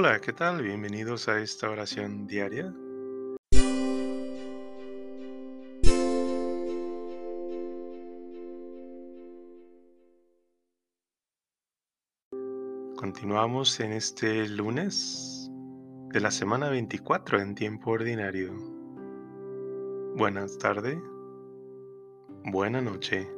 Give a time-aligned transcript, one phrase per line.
[0.00, 0.62] Hola, ¿qué tal?
[0.62, 2.72] Bienvenidos a esta oración diaria.
[12.94, 15.50] Continuamos en este lunes
[16.12, 18.52] de la semana 24 en tiempo ordinario.
[20.14, 20.96] Buenas tardes,
[22.44, 23.37] buena noche.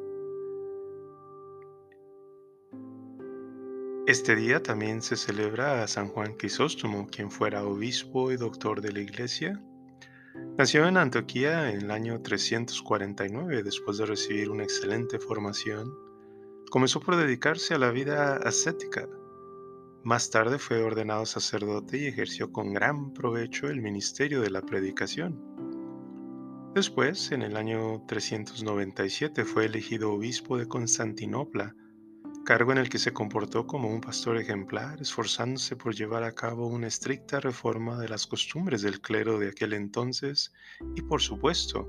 [4.11, 8.91] Este día también se celebra a San Juan Crisóstomo, quien fuera obispo y doctor de
[8.91, 9.63] la Iglesia.
[10.59, 15.95] Nació en Antioquía en el año 349 después de recibir una excelente formación.
[16.71, 19.09] Comenzó por dedicarse a la vida ascética.
[20.03, 25.41] Más tarde fue ordenado sacerdote y ejerció con gran provecho el ministerio de la predicación.
[26.75, 31.77] Después, en el año 397, fue elegido obispo de Constantinopla
[32.45, 36.67] cargo en el que se comportó como un pastor ejemplar, esforzándose por llevar a cabo
[36.67, 40.53] una estricta reforma de las costumbres del clero de aquel entonces
[40.97, 41.89] y, por supuesto,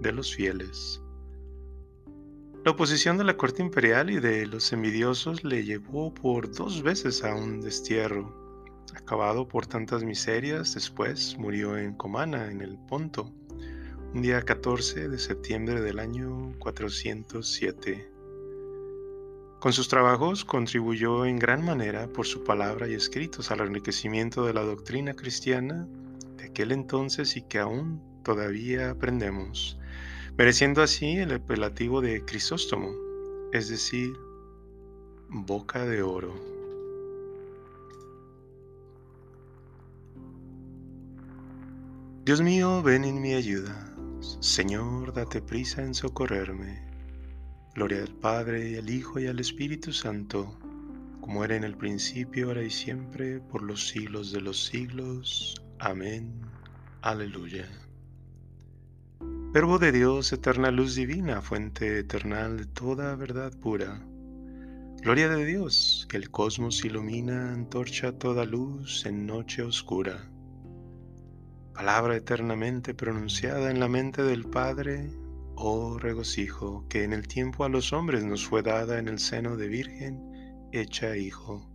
[0.00, 1.00] de los fieles.
[2.64, 7.22] La oposición de la corte imperial y de los envidiosos le llevó por dos veces
[7.22, 8.42] a un destierro.
[8.94, 13.30] Acabado por tantas miserias, después murió en Comana, en el Ponto,
[14.14, 18.13] un día 14 de septiembre del año 407.
[19.64, 24.52] Con sus trabajos contribuyó en gran manera por su palabra y escritos al enriquecimiento de
[24.52, 25.88] la doctrina cristiana
[26.36, 29.78] de aquel entonces y que aún todavía aprendemos,
[30.36, 32.90] mereciendo así el apelativo de Crisóstomo,
[33.54, 34.12] es decir,
[35.30, 36.34] boca de oro.
[42.26, 43.96] Dios mío, ven en mi ayuda.
[44.40, 46.83] Señor, date prisa en socorrerme.
[47.74, 50.56] Gloria al Padre, y al Hijo, y al Espíritu Santo,
[51.20, 55.60] como era en el principio, ahora y siempre, por los siglos de los siglos.
[55.80, 56.40] Amén.
[57.02, 57.66] Aleluya.
[59.52, 64.00] Verbo de Dios, eterna luz divina, fuente eternal de toda verdad pura.
[65.02, 70.30] Gloria de Dios, que el cosmos ilumina, antorcha toda luz en noche oscura.
[71.74, 75.10] Palabra eternamente pronunciada en la mente del Padre,
[75.56, 79.56] Oh regocijo, que en el tiempo a los hombres nos fue dada en el seno
[79.56, 80.20] de Virgen,
[80.72, 81.70] hecha hijo.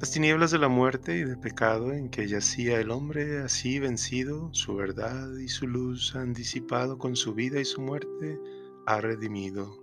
[0.00, 4.50] Las tinieblas de la muerte y de pecado en que yacía el hombre así vencido,
[4.52, 8.38] su verdad y su luz han disipado con su vida y su muerte,
[8.86, 9.82] ha redimido.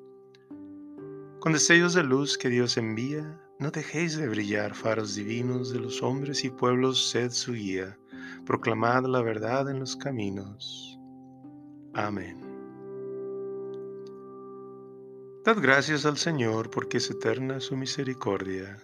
[1.41, 6.01] Con destellos de luz que Dios envía, no dejéis de brillar faros divinos de los
[6.01, 7.99] hombres y pueblos, sed su guía,
[8.45, 10.94] proclamad la verdad en los caminos.
[11.95, 12.37] Amén.
[15.45, 18.77] Dad gracias al Señor porque es eterna su misericordia.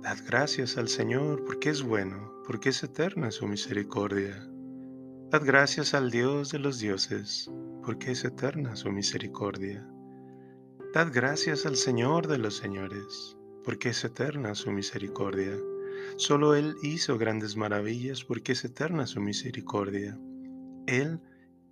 [0.00, 4.48] Dad gracias al Señor porque es bueno, porque es eterna su misericordia.
[5.30, 7.50] Dad gracias al Dios de los dioses,
[7.84, 9.86] porque es eterna su misericordia.
[10.94, 15.58] Dad gracias al Señor de los señores, porque es eterna su misericordia.
[16.16, 20.18] Solo Él hizo grandes maravillas, porque es eterna su misericordia.
[20.86, 21.20] Él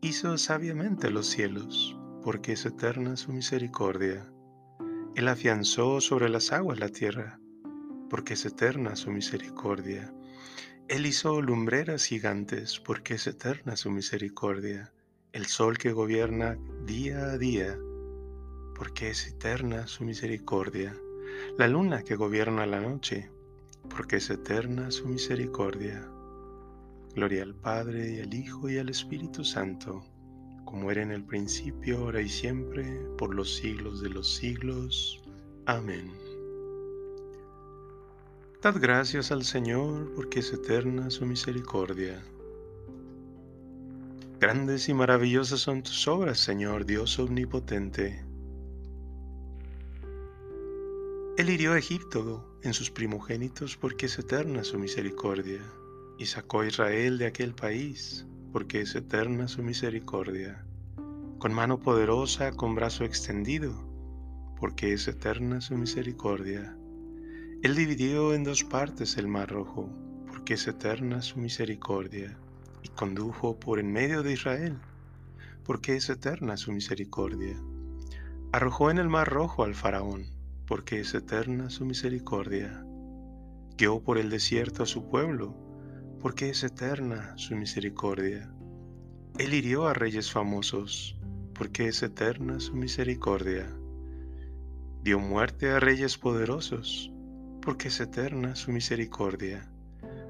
[0.04, 4.28] hizo sabiamente los cielos, porque es eterna su misericordia.
[5.14, 7.38] Él afianzó sobre las aguas la tierra,
[8.10, 10.12] porque es eterna su misericordia.
[10.88, 14.92] Él hizo lumbreras gigantes, porque es eterna su misericordia.
[15.32, 17.78] El sol que gobierna día a día,
[18.74, 20.96] porque es eterna su misericordia.
[21.56, 23.30] La luna que gobierna la noche,
[23.88, 26.10] porque es eterna su misericordia.
[27.15, 30.05] Gloria al Padre y al Hijo y al Espíritu Santo
[30.73, 35.23] como era en el principio, ahora y siempre, por los siglos de los siglos.
[35.67, 36.11] Amén.
[38.62, 42.23] Dad gracias al Señor porque es eterna su misericordia.
[44.41, 48.25] Grandes y maravillosas son tus obras, Señor Dios omnipotente.
[51.37, 55.61] Él hirió a Egipto en sus primogénitos porque es eterna su misericordia,
[56.19, 60.62] y sacó a Israel de aquel país porque es eterna su misericordia,
[61.38, 63.73] con mano poderosa, con brazo extendido,
[64.61, 66.76] porque es eterna su misericordia.
[67.62, 69.88] Él dividió en dos partes el mar rojo,
[70.29, 72.37] porque es eterna su misericordia,
[72.82, 74.79] y condujo por en medio de Israel,
[75.65, 77.56] porque es eterna su misericordia.
[78.53, 80.26] Arrojó en el mar rojo al faraón,
[80.67, 82.85] porque es eterna su misericordia.
[83.79, 85.56] Guió por el desierto a su pueblo,
[86.22, 88.48] porque es eterna su misericordia.
[89.38, 91.19] Él hirió a reyes famosos,
[91.52, 93.69] porque es eterna su misericordia.
[95.02, 97.12] Dio muerte a reyes poderosos,
[97.60, 99.69] porque es eterna su misericordia.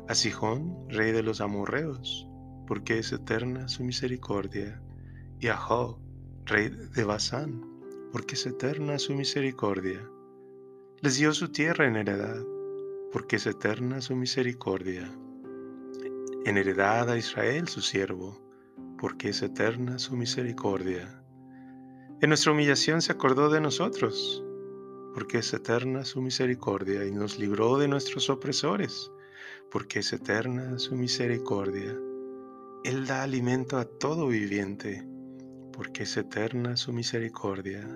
[0.08, 2.26] A Sijón, rey de los amorreos,
[2.66, 4.80] porque es eterna su misericordia.
[5.40, 5.98] Y a Job,
[6.46, 7.66] rey de Basán,
[8.12, 10.00] porque es eterna su misericordia.
[11.02, 12.42] Les dio su tierra en heredad,
[13.12, 15.12] porque es eterna su misericordia.
[16.44, 18.36] En heredad a Israel su siervo,
[18.98, 21.22] porque es eterna su misericordia.
[22.20, 24.44] En nuestra humillación se acordó de nosotros,
[25.14, 29.08] porque es eterna su misericordia, y nos libró de nuestros opresores,
[29.70, 31.96] porque es eterna su misericordia.
[32.82, 35.06] Él da alimento a todo viviente,
[35.72, 37.88] porque es eterna su misericordia.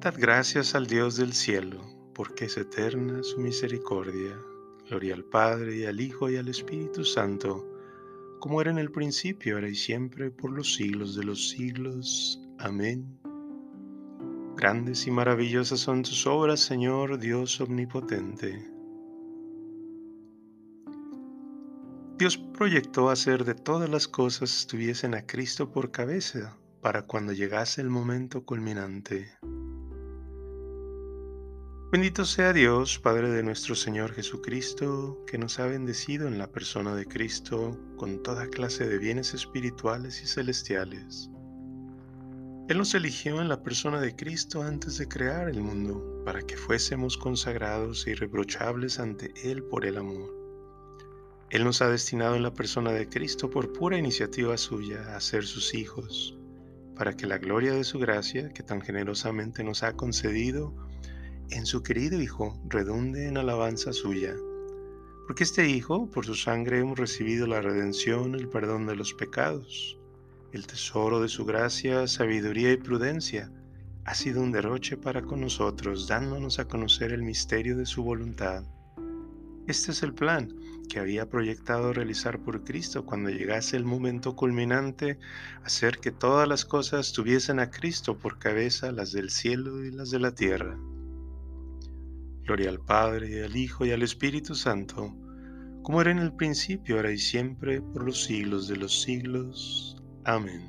[0.00, 1.80] Dad gracias al Dios del cielo,
[2.14, 4.36] porque es eterna su misericordia.
[4.88, 7.66] Gloria al Padre, y al Hijo, y al Espíritu Santo,
[8.38, 12.40] como era en el principio, ahora y siempre, por los siglos de los siglos.
[12.58, 13.18] Amén.
[14.56, 18.70] Grandes y maravillosas son tus obras, Señor Dios omnipotente.
[22.18, 27.82] Dios proyectó hacer de todas las cosas estuviesen a Cristo por cabeza, para cuando llegase
[27.82, 29.28] el momento culminante.
[31.96, 36.94] Bendito sea Dios, Padre de nuestro Señor Jesucristo, que nos ha bendecido en la persona
[36.94, 41.30] de Cristo con toda clase de bienes espirituales y celestiales
[42.68, 46.58] él nos eligió en la persona de Cristo antes de crear el mundo, para que
[46.58, 50.34] fuésemos consagrados e irreprochables ante Él por el amor.
[51.48, 55.46] Él nos ha destinado en la persona de Cristo por pura iniciativa suya a ser
[55.46, 56.36] sus hijos,
[56.94, 60.74] para que la gloria de su gracia, que tan generosamente nos ha concedido,
[61.50, 64.34] en su querido Hijo redunde en alabanza suya.
[65.26, 69.98] Porque este Hijo, por su sangre, hemos recibido la redención, el perdón de los pecados
[70.56, 73.50] el tesoro de su gracia, sabiduría y prudencia
[74.04, 78.64] ha sido un derroche para con nosotros, dándonos a conocer el misterio de su voluntad.
[79.66, 80.54] Este es el plan
[80.88, 85.18] que había proyectado realizar por Cristo cuando llegase el momento culminante,
[85.64, 90.10] hacer que todas las cosas tuviesen a Cristo por cabeza, las del cielo y las
[90.10, 90.78] de la tierra.
[92.46, 95.16] Gloria al Padre, y al Hijo, y al Espíritu Santo,
[95.82, 99.96] como era en el principio, ahora y siempre, por los siglos de los siglos.
[100.24, 100.62] Amén.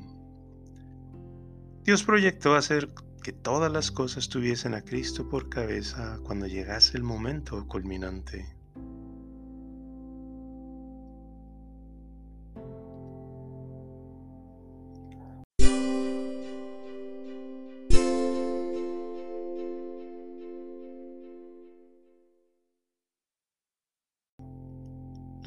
[1.83, 2.89] Dios proyectó hacer
[3.21, 8.56] que todas las cosas tuviesen a Cristo por cabeza cuando llegase el momento culminante.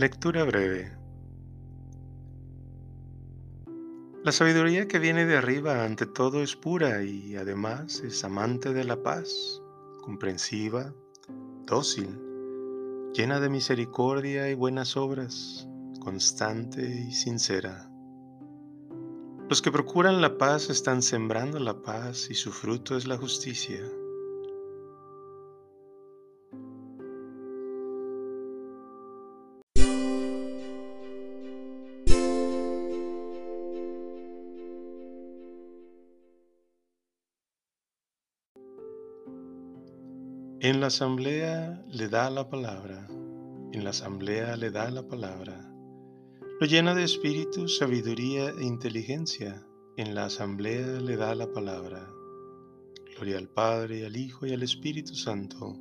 [0.00, 0.90] Lectura breve
[4.24, 8.84] La sabiduría que viene de arriba ante todo es pura y además es amante de
[8.84, 9.60] la paz,
[10.00, 10.94] comprensiva,
[11.66, 12.18] dócil,
[13.12, 15.68] llena de misericordia y buenas obras,
[16.00, 17.90] constante y sincera.
[19.50, 23.84] Los que procuran la paz están sembrando la paz y su fruto es la justicia.
[40.62, 43.08] En la asamblea le da la palabra,
[43.72, 45.72] en la asamblea le da la palabra.
[46.60, 52.06] Lo llena de espíritu, sabiduría e inteligencia, en la asamblea le da la palabra.
[53.14, 55.78] Gloria al Padre, al Hijo y al Espíritu Santo,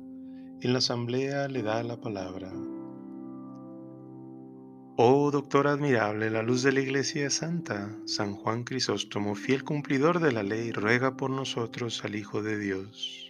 [0.62, 2.50] en la asamblea le da la palabra.
[4.96, 10.32] Oh doctor admirable, la luz de la Iglesia Santa, San Juan Crisóstomo, fiel cumplidor de
[10.32, 13.29] la ley, ruega por nosotros al Hijo de Dios.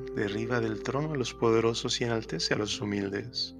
[0.15, 3.55] derriba del trono a los poderosos y enaltece a los humildes.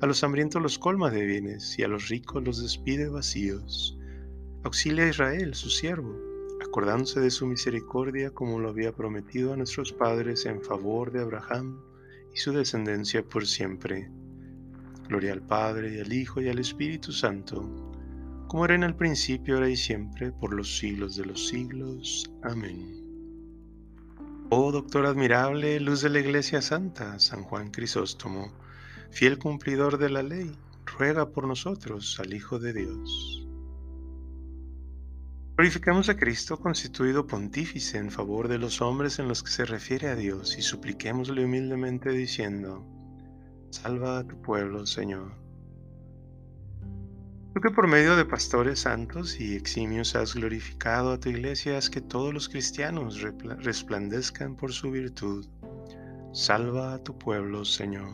[0.00, 3.98] A los hambrientos los colma de bienes y a los ricos los despide vacíos.
[4.64, 6.16] Auxilia a Israel, su siervo,
[6.66, 11.80] acordándose de su misericordia como lo había prometido a nuestros padres en favor de Abraham
[12.34, 14.10] y su descendencia por siempre.
[15.08, 17.86] Gloria al Padre y al Hijo y al Espíritu Santo
[18.48, 22.30] como era en el principio, ahora y siempre, por los siglos de los siglos.
[22.42, 23.05] Amén.
[24.48, 28.52] Oh Doctor admirable, luz de la Iglesia Santa, San Juan Crisóstomo,
[29.10, 33.44] fiel cumplidor de la ley, ruega por nosotros al Hijo de Dios.
[35.56, 40.06] Glorificamos a Cristo constituido pontífice en favor de los hombres en los que se refiere
[40.10, 42.86] a Dios y supliquémosle humildemente diciendo,
[43.70, 45.45] Salva a tu pueblo, Señor.
[47.56, 51.88] Tú que por medio de pastores santos y eximios has glorificado a tu iglesia, haz
[51.88, 55.46] que todos los cristianos resplandezcan por su virtud.
[56.34, 58.10] Salva a tu pueblo, Señor.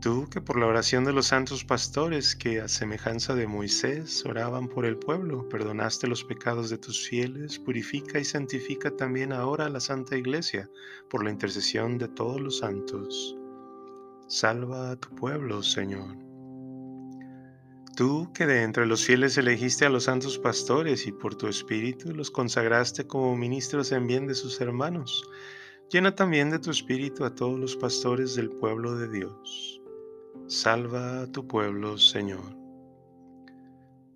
[0.00, 4.66] Tú que por la oración de los santos pastores que a semejanza de Moisés oraban
[4.68, 9.78] por el pueblo, perdonaste los pecados de tus fieles, purifica y santifica también ahora la
[9.78, 10.70] Santa Iglesia
[11.10, 13.36] por la intercesión de todos los santos.
[14.26, 16.29] Salva a tu pueblo, Señor.
[18.00, 22.14] Tú que de entre los fieles elegiste a los santos pastores y por tu espíritu
[22.14, 25.28] los consagraste como ministros en bien de sus hermanos,
[25.90, 29.82] llena también de tu espíritu a todos los pastores del pueblo de Dios
[30.46, 32.56] Salva a tu pueblo, Señor.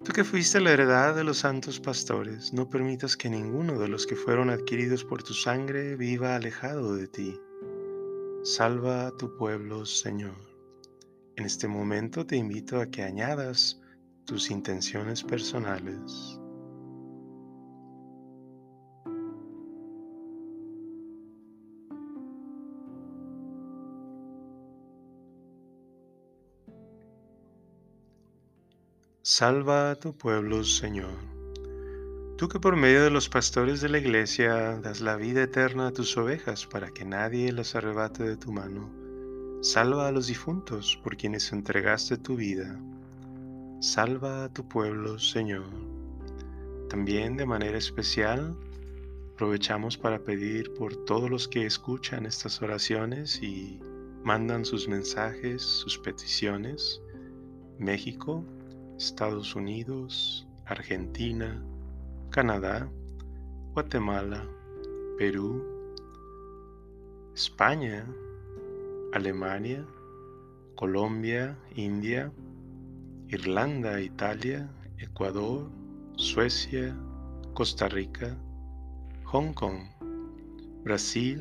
[0.02, 4.06] Tú que fuiste la heredad de los santos pastores, no permitas que ninguno de los
[4.06, 7.38] que fueron adquiridos por tu sangre viva alejado de ti.
[8.44, 10.53] Salva a tu pueblo, Señor.
[11.36, 13.80] En este momento te invito a que añadas
[14.24, 16.38] tus intenciones personales.
[29.22, 31.18] Salva a tu pueblo, Señor.
[32.38, 35.92] Tú que por medio de los pastores de la iglesia das la vida eterna a
[35.92, 39.03] tus ovejas para que nadie las arrebate de tu mano.
[39.64, 42.78] Salva a los difuntos por quienes entregaste tu vida.
[43.80, 45.64] Salva a tu pueblo, Señor.
[46.90, 48.54] También de manera especial
[49.32, 53.80] aprovechamos para pedir por todos los que escuchan estas oraciones y
[54.22, 57.00] mandan sus mensajes, sus peticiones.
[57.78, 58.44] México,
[58.98, 61.64] Estados Unidos, Argentina,
[62.28, 62.86] Canadá,
[63.72, 64.46] Guatemala,
[65.16, 65.64] Perú,
[67.34, 68.06] España,
[69.14, 69.86] Alemania,
[70.74, 72.32] Colombia, India,
[73.28, 74.68] Irlanda, Italia,
[74.98, 75.70] Ecuador,
[76.16, 76.96] Suecia,
[77.54, 78.36] Costa Rica,
[79.26, 79.86] Hong Kong,
[80.82, 81.40] Brasil,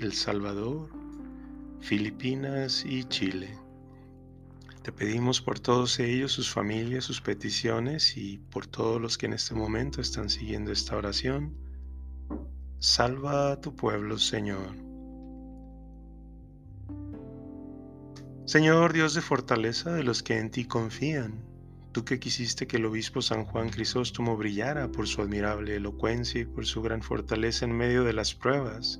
[0.00, 0.90] El Salvador,
[1.80, 3.56] Filipinas y Chile.
[4.82, 9.34] Te pedimos por todos ellos, sus familias, sus peticiones y por todos los que en
[9.34, 11.56] este momento están siguiendo esta oración.
[12.80, 14.91] Salva a tu pueblo, Señor.
[18.44, 21.44] Señor Dios de fortaleza de los que en ti confían,
[21.92, 26.44] tú que quisiste que el obispo San Juan Crisóstomo brillara por su admirable elocuencia y
[26.44, 28.98] por su gran fortaleza en medio de las pruebas,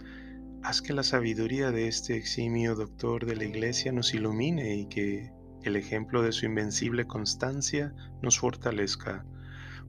[0.63, 5.33] haz que la sabiduría de este eximio doctor de la Iglesia nos ilumine y que
[5.65, 9.27] el ejemplo de su invencible constancia nos fortalezca.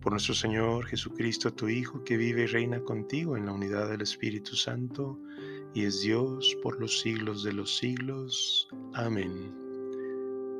[0.01, 4.01] Por nuestro Señor Jesucristo, tu Hijo, que vive y reina contigo en la unidad del
[4.01, 5.19] Espíritu Santo,
[5.73, 8.67] y es Dios por los siglos de los siglos.
[8.93, 9.51] Amén.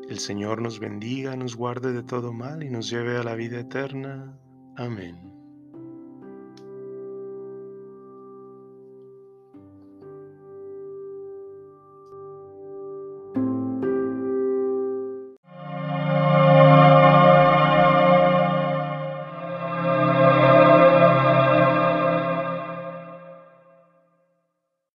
[0.10, 3.60] El Señor nos bendiga, nos guarde de todo mal y nos lleve a la vida
[3.60, 4.38] eterna.
[4.75, 5.33] Amén.